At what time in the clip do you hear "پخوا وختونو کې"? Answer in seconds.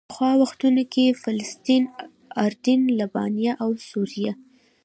0.09-1.05